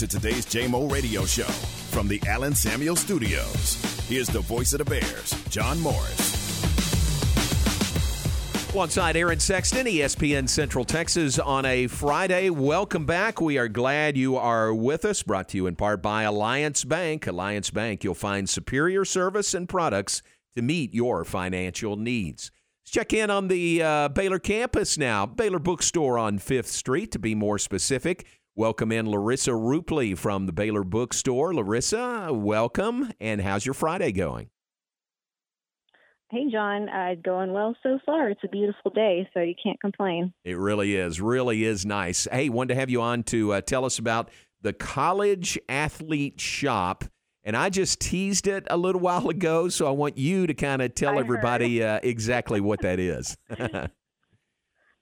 [0.00, 1.44] to today's JMO radio show
[1.90, 3.76] from the Allen Samuel Studios.
[4.08, 6.64] Here's the voice of the Bears, John Morris.
[8.72, 12.48] Alongside Aaron Sexton, ESPN Central Texas on a Friday.
[12.48, 13.42] Welcome back.
[13.42, 15.22] We are glad you are with us.
[15.22, 17.26] Brought to you in part by Alliance Bank.
[17.26, 20.22] Alliance Bank, you'll find superior service and products
[20.56, 22.50] to meet your financial needs.
[22.84, 25.26] Let's check in on the uh, Baylor campus now.
[25.26, 28.26] Baylor Bookstore on Fifth Street, to be more specific.
[28.56, 31.54] Welcome in Larissa Rupley from the Baylor Bookstore.
[31.54, 33.12] Larissa, welcome.
[33.20, 34.50] And how's your Friday going?
[36.30, 36.88] Hey, John.
[36.88, 38.28] Uh, going well so far.
[38.28, 40.34] It's a beautiful day, so you can't complain.
[40.44, 41.20] It really is.
[41.20, 42.26] Really is nice.
[42.30, 47.04] Hey, wanted to have you on to uh, tell us about the College Athlete Shop.
[47.44, 50.82] And I just teased it a little while ago, so I want you to kind
[50.82, 53.36] of tell I everybody uh, exactly what that is.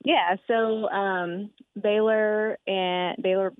[0.04, 3.52] Yeah, so um, Baylor and Baylor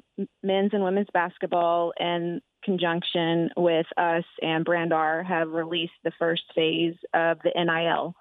[0.43, 6.95] men's and women's basketball, in conjunction with us and Brandr, have released the first phase
[7.13, 8.15] of the NIL.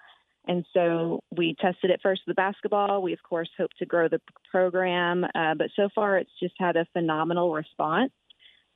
[0.47, 3.01] And so we tested it first with basketball.
[3.01, 6.77] We of course hope to grow the program, uh, but so far it's just had
[6.77, 8.11] a phenomenal response.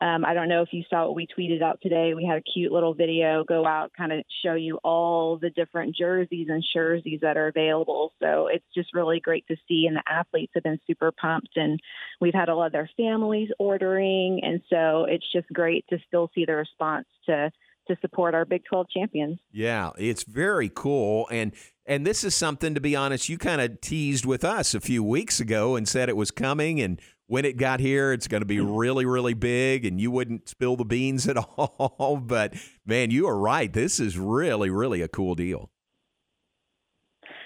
[0.01, 2.15] Um, I don't know if you saw what we tweeted out today.
[2.15, 5.95] We had a cute little video go out, kind of show you all the different
[5.95, 8.11] jerseys and jerseys that are available.
[8.19, 11.79] So it's just really great to see, and the athletes have been super pumped, and
[12.19, 16.31] we've had a lot of their families ordering, and so it's just great to still
[16.33, 17.51] see the response to
[17.87, 19.39] to support our Big 12 champions.
[19.51, 21.51] Yeah, it's very cool and
[21.85, 25.03] and this is something to be honest you kind of teased with us a few
[25.03, 28.45] weeks ago and said it was coming and when it got here it's going to
[28.45, 28.75] be hmm.
[28.75, 32.53] really really big and you wouldn't spill the beans at all but
[32.85, 35.69] man you are right this is really really a cool deal.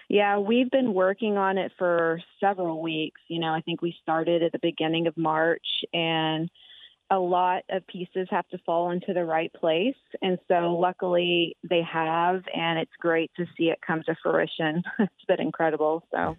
[0.08, 3.19] Yeah, we've been working on it for several weeks.
[3.27, 6.49] You know, I think we started at the beginning of March and
[7.11, 9.95] a lot of pieces have to fall into the right place.
[10.21, 14.83] And so luckily they have, and it's great to see it come to fruition.
[14.99, 16.04] it's been incredible.
[16.11, 16.36] So.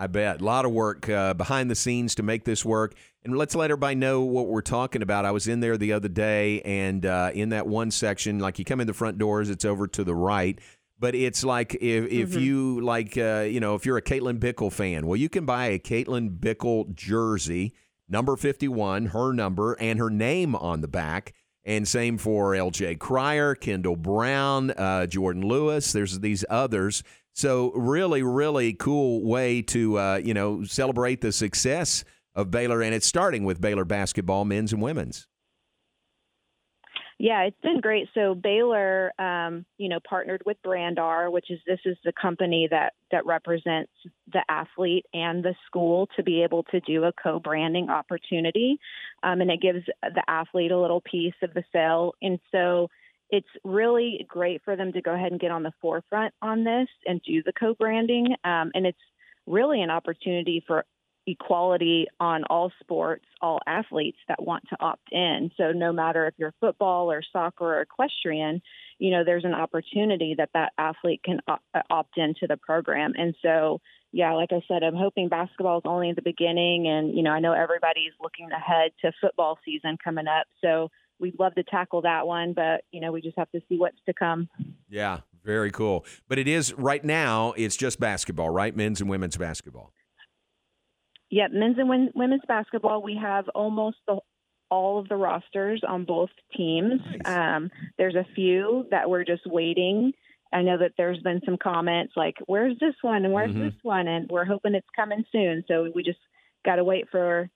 [0.00, 0.40] I bet.
[0.40, 2.94] A lot of work uh, behind the scenes to make this work.
[3.24, 5.24] And let's let everybody know what we're talking about.
[5.24, 8.64] I was in there the other day, and uh, in that one section, like you
[8.64, 10.58] come in the front doors, it's over to the right.
[11.00, 12.38] But it's like if, if Mm-hmm.
[12.38, 15.66] you like, uh, you know, if you're a Caitlin Bickle fan, well, you can buy
[15.66, 17.74] a Caitlin Bickle jersey,
[18.08, 21.34] number 51, her number, and her name on the back.
[21.64, 25.92] And same for LJ Cryer, Kendall Brown, uh, Jordan Lewis.
[25.92, 27.02] There's these others.
[27.38, 32.02] So really, really cool way to uh, you know celebrate the success
[32.34, 35.28] of Baylor, and it's starting with Baylor basketball, men's and women's.
[37.20, 38.08] Yeah, it's been great.
[38.12, 42.94] So Baylor, um, you know, partnered with Brandr, which is this is the company that
[43.12, 43.92] that represents
[44.32, 48.80] the athlete and the school to be able to do a co-branding opportunity,
[49.22, 52.14] um, and it gives the athlete a little piece of the sale.
[52.20, 52.88] And so
[53.30, 56.88] it's really great for them to go ahead and get on the forefront on this
[57.06, 58.98] and do the co-branding, um, and it's
[59.46, 60.84] really an opportunity for
[61.26, 65.50] equality on all sports, all athletes that want to opt in.
[65.58, 68.62] So no matter if you're football or soccer or equestrian,
[68.98, 73.12] you know, there's an opportunity that that athlete can op- uh, opt into the program.
[73.16, 73.80] And so,
[74.10, 76.88] yeah, like I said, I'm hoping basketball is only the beginning.
[76.88, 80.46] And, you know, I know everybody's looking ahead to football season coming up.
[80.64, 80.88] So
[81.20, 83.98] we'd love to tackle that one, but, you know, we just have to see what's
[84.06, 84.48] to come.
[84.88, 86.04] Yeah, very cool.
[86.28, 87.52] But it is right now.
[87.56, 88.74] It's just basketball, right?
[88.76, 89.92] Men's and women's basketball.
[91.30, 94.18] Yep, men's and women's basketball, we have almost the,
[94.70, 97.00] all of the rosters on both teams.
[97.24, 97.36] Nice.
[97.56, 100.12] Um, there's a few that we're just waiting.
[100.52, 103.60] I know that there's been some comments like, "Where's this one?" and "Where's Mhm.
[103.70, 105.62] this one?" and we're hoping it's coming soon.
[105.68, 106.18] So we just
[106.64, 107.50] got to wait for,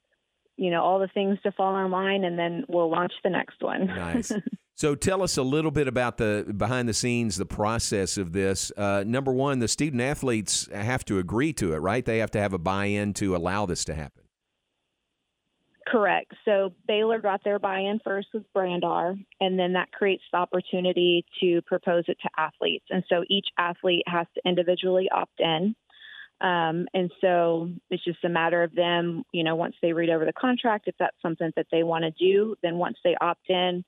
[0.57, 3.63] you know, all the things to fall in line, and then we'll launch the next
[3.63, 3.87] one.
[3.87, 4.33] Nice.
[4.75, 8.71] so tell us a little bit about the behind the scenes, the process of this.
[8.76, 12.05] Uh, number one, the student athletes have to agree to it, right?
[12.05, 14.23] They have to have a buy-in to allow this to happen.
[15.87, 16.32] Correct.
[16.44, 21.61] So Baylor got their buy-in first with Brandr, and then that creates the opportunity to
[21.62, 22.87] propose it to athletes.
[22.91, 25.75] And so each athlete has to individually opt in.
[26.43, 30.25] Um, and so it's just a matter of them, you know, once they read over
[30.25, 33.85] the contract, if that's something that they want to do, then once they opt in,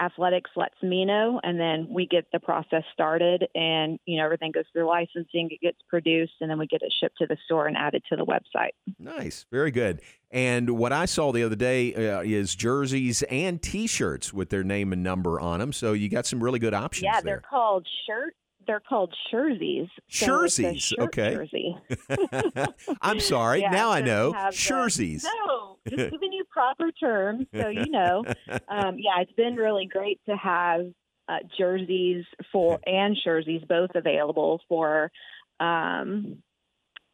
[0.00, 4.50] athletics lets me know, and then we get the process started, and you know everything
[4.50, 7.66] goes through licensing, it gets produced, and then we get it shipped to the store
[7.66, 8.70] and added to the website.
[8.98, 10.00] Nice, very good.
[10.30, 14.92] And what I saw the other day uh, is jerseys and T-shirts with their name
[14.92, 15.72] and number on them.
[15.72, 18.34] So you got some really good options Yeah, they're called shirt.
[18.66, 19.88] They're called jerseys.
[20.08, 21.34] So Jerseys, shirt okay.
[21.34, 21.76] Jersey.
[23.02, 23.60] I'm sorry.
[23.62, 25.24] Yeah, now I know jerseys.
[25.24, 27.46] No, just when you proper terms.
[27.54, 28.24] So you know,
[28.68, 30.86] um, yeah, it's been really great to have
[31.28, 35.10] uh, jerseys for and jerseys both available for
[35.60, 36.38] um,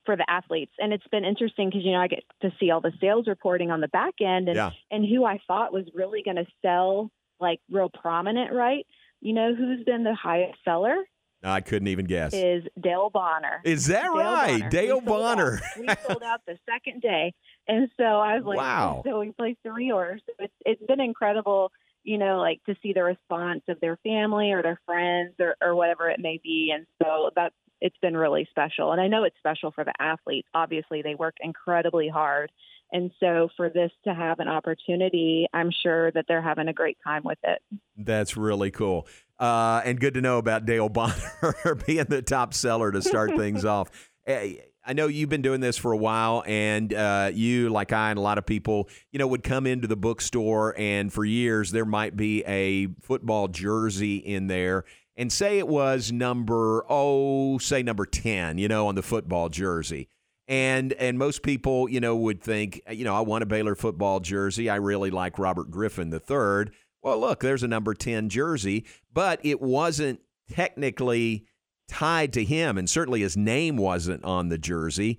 [0.07, 0.73] for the athletes.
[0.79, 3.71] And it's been interesting because you know I get to see all the sales reporting
[3.71, 4.71] on the back end and Yeah.
[4.91, 7.11] and who I thought was really going to sell
[7.41, 8.87] like real prominent, right?
[9.21, 10.97] You know who's been the highest seller
[11.43, 12.35] I couldn't even guess.
[12.35, 13.61] is Dale Bonner.
[13.65, 14.61] Is that Dale right?
[14.61, 14.71] Bonner.
[14.71, 15.37] Dale We sold out.
[15.37, 15.61] Bonner.
[15.79, 17.33] we sold out the second day,
[17.67, 19.03] and so I was like, Wow.
[19.07, 20.19] So we placed the reorder.
[20.19, 21.71] So it's it's been incredible,
[22.03, 25.75] you know, like to see the response of their family or their friends or or
[25.75, 28.91] whatever it may be, and so that's it's been really special.
[28.93, 30.49] And I know it's special for the athletes.
[30.55, 32.51] Obviously, they work incredibly hard.
[32.91, 36.97] And so, for this to have an opportunity, I'm sure that they're having a great
[37.05, 37.61] time with it.
[37.97, 39.07] That's really cool.
[39.39, 43.65] Uh, and good to know about Dale Bonner being the top seller to start things
[43.65, 43.91] off.
[44.27, 44.55] Eh,
[44.85, 48.19] I know you've been doing this for a while, and uh, you, like I, and
[48.19, 51.85] a lot of people, you know, would come into the bookstore, and for years there
[51.85, 58.07] might be a football jersey in there, and say it was number oh, say number
[58.07, 60.09] ten, you know, on the football jersey.
[60.47, 64.21] And and most people, you know, would think, you know, I want a Baylor football
[64.21, 64.71] jersey.
[64.71, 66.73] I really like Robert Griffin III.
[67.09, 68.85] Well, look, there's a number 10 jersey,
[69.15, 70.21] but it wasn't
[70.51, 71.47] technically
[71.89, 75.19] tied to him, and certainly his name wasn't on the jersey.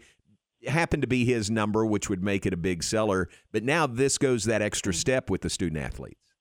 [0.61, 3.27] It happened to be his number, which would make it a big seller.
[3.51, 6.35] But now this goes that extra step with the student athletes.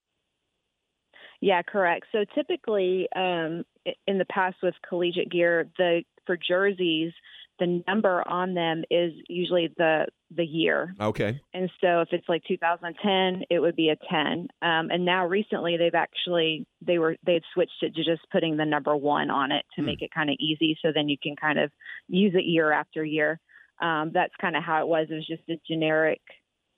[1.40, 2.04] Yeah, correct.
[2.12, 3.64] So typically, um,
[4.06, 7.14] in the past with collegiate gear, the for jerseys,
[7.58, 10.94] the number on them is usually the the year.
[11.00, 11.40] Okay.
[11.54, 14.48] And so if it's like 2010, it would be a 10.
[14.62, 18.66] Um, and now recently they've actually they were they've switched it to just putting the
[18.66, 19.86] number one on it to Hmm.
[19.86, 20.78] make it kind of easy.
[20.82, 21.70] So then you can kind of
[22.08, 23.40] use it year after year.
[23.80, 25.06] Um, that's kind of how it was.
[25.10, 26.20] It was just a generic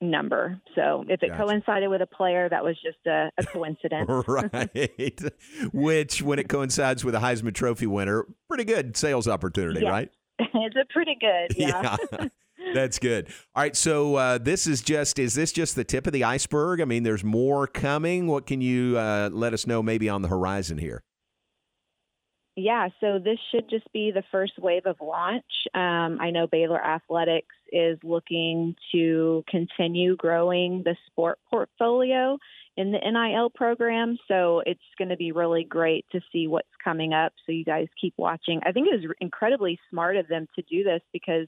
[0.03, 0.61] number.
[0.75, 1.43] So if it Gotcha.
[1.45, 4.11] coincided with a player, that was just a, a coincidence.
[4.29, 4.91] right.
[5.73, 10.11] Which, when it coincides with a Heisman Trophy winner, pretty good sales opportunity, right?
[10.55, 11.97] it's a pretty good, yeah.
[12.75, 13.29] That's good.
[13.55, 16.81] All right, so uh, this is just is this just the tip of the iceberg?
[16.81, 18.27] I mean, there's more coming.
[18.27, 21.03] What can you uh, let us know maybe on the horizon here?
[22.61, 25.45] Yeah, so this should just be the first wave of launch.
[25.75, 32.37] Um, I know Baylor Athletics is looking to continue growing the sport portfolio
[32.77, 34.19] in the NIL program.
[34.29, 37.33] So it's going to be really great to see what's coming up.
[37.47, 38.61] So you guys keep watching.
[38.67, 41.47] I think it was incredibly smart of them to do this because,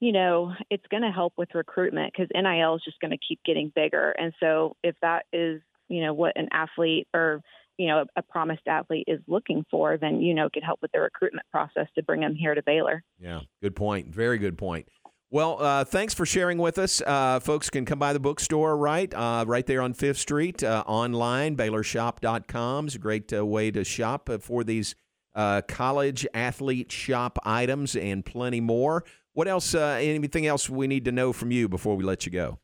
[0.00, 3.40] you know, it's going to help with recruitment because NIL is just going to keep
[3.46, 4.10] getting bigger.
[4.10, 7.40] And so if that is, you know, what an athlete or
[7.76, 11.00] you know, a, promised athlete is looking for, then, you know, could help with the
[11.00, 13.02] recruitment process to bring them here to Baylor.
[13.18, 14.08] Yeah, good point.
[14.08, 14.88] Very good point.
[15.30, 17.02] Well, uh, thanks for sharing with us.
[17.04, 19.12] Uh, folks can come by the bookstore, right?
[19.12, 23.82] Uh, right there on Fifth Street, uh, online, BaylorShop.com is a great uh, way to
[23.82, 24.94] shop uh, for these
[25.66, 29.02] college athlete shop items and plenty more.
[29.32, 29.74] What else?
[29.74, 32.60] Anything else we need to know from you before we let you go?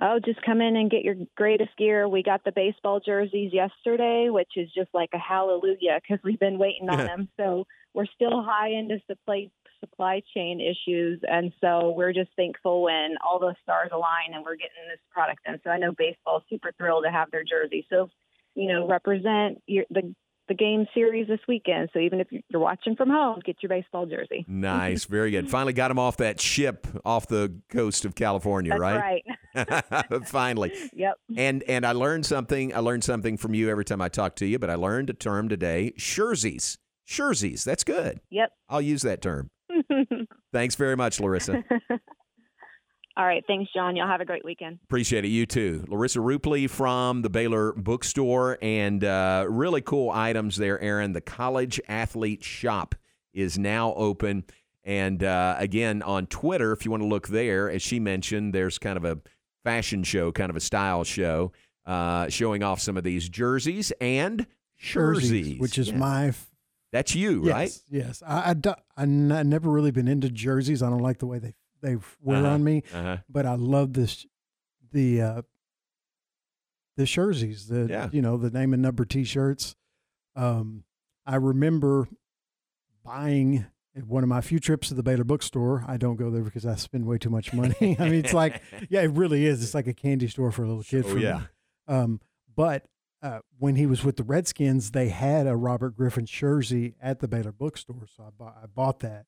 [0.00, 2.06] Oh, just come in and get your greatest gear.
[2.06, 6.58] We got the baseball jerseys yesterday, which is just like a hallelujah because we've been
[6.58, 7.28] waiting on them.
[7.38, 9.50] So we're still high into supply
[9.80, 14.56] supply chain issues, and so we're just thankful when all the stars align and we're
[14.56, 15.58] getting this product in.
[15.64, 17.86] So I know baseball's super thrilled to have their jersey.
[17.88, 18.10] So
[18.54, 20.14] you know, represent your, the
[20.48, 21.88] the game series this weekend.
[21.92, 24.44] So even if you're watching from home, get your baseball jersey.
[24.46, 25.50] Nice, very good.
[25.50, 28.96] Finally got them off that ship off the coast of California, That's right?
[28.96, 29.24] right.
[30.26, 30.72] Finally.
[30.94, 31.16] yep.
[31.36, 32.74] And and I learned something.
[32.74, 34.58] I learned something from you every time I talk to you.
[34.58, 36.78] But I learned a term today: Shirseys.
[37.08, 37.64] Shirseys.
[37.64, 38.20] That's good.
[38.30, 38.50] Yep.
[38.68, 39.50] I'll use that term.
[40.52, 41.62] Thanks very much, Larissa.
[43.18, 43.42] All right.
[43.46, 43.96] Thanks, John.
[43.96, 44.78] Y'all have a great weekend.
[44.84, 45.28] Appreciate it.
[45.28, 45.84] You too.
[45.88, 51.12] Larissa Rupley from the Baylor Bookstore and uh, really cool items there, Aaron.
[51.12, 52.94] The College Athlete Shop
[53.32, 54.44] is now open.
[54.84, 58.78] And uh, again, on Twitter, if you want to look there, as she mentioned, there's
[58.78, 59.18] kind of a
[59.66, 61.52] fashion show, kind of a style show,
[61.86, 64.46] uh, showing off some of these jerseys and
[64.78, 65.96] jerseys, which is Yeah.
[65.96, 66.50] my f-
[66.92, 67.80] That's you, yes, right?
[67.90, 70.82] Yes, I, I, do- I n- I never really been into jerseys.
[70.82, 72.48] I don't like the way they they wear Uh-huh.
[72.54, 73.18] on me, Uh-huh.
[73.28, 74.24] but I love this
[74.92, 75.42] the uh,
[76.96, 77.66] the jerseys.
[77.68, 78.08] The Yeah.
[78.12, 79.74] you know the name and number T-shirts.
[80.36, 80.84] Um,
[81.26, 82.08] I remember
[83.04, 83.70] buying at
[84.04, 85.84] one of my few trips to the Baylor bookstore.
[85.88, 87.74] I don't go there because I spend way too much money.
[87.98, 89.62] I mean, it's like yeah, it really is.
[89.62, 91.04] It's like a candy store for a little kid.
[91.06, 91.22] Oh, for me.
[91.22, 91.42] yeah.
[91.88, 92.20] Um,
[92.54, 92.86] but
[93.22, 97.28] uh, when he was with the Redskins, they had a Robert Griffin jersey at the
[97.28, 99.24] Baylor bookstore, so I bought I bought that.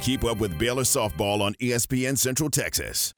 [0.00, 3.12] Keep up with Baylor softball on ESPN Central Texas.